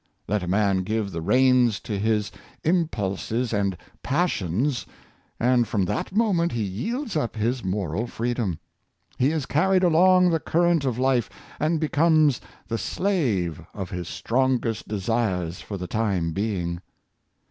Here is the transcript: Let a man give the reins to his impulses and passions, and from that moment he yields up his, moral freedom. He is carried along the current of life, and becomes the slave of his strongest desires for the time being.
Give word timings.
Let 0.27 0.41
a 0.41 0.47
man 0.47 0.79
give 0.81 1.11
the 1.11 1.21
reins 1.21 1.79
to 1.81 1.99
his 1.99 2.31
impulses 2.63 3.53
and 3.53 3.77
passions, 4.01 4.87
and 5.39 5.67
from 5.67 5.85
that 5.85 6.11
moment 6.11 6.53
he 6.53 6.63
yields 6.63 7.15
up 7.15 7.35
his, 7.35 7.63
moral 7.63 8.07
freedom. 8.07 8.57
He 9.19 9.29
is 9.29 9.45
carried 9.45 9.83
along 9.83 10.31
the 10.31 10.39
current 10.39 10.85
of 10.85 10.97
life, 10.97 11.29
and 11.59 11.79
becomes 11.79 12.41
the 12.67 12.79
slave 12.79 13.61
of 13.75 13.91
his 13.91 14.07
strongest 14.07 14.87
desires 14.87 15.61
for 15.61 15.77
the 15.77 15.85
time 15.85 16.31
being. 16.31 16.81